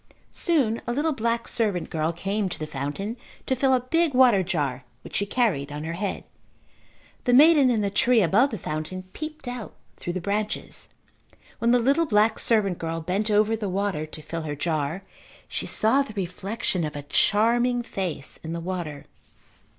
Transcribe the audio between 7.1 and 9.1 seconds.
The maiden in the tree above the fountain